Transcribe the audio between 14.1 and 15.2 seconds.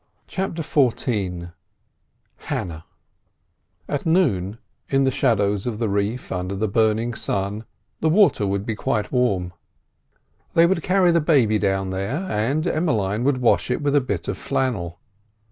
of flannel.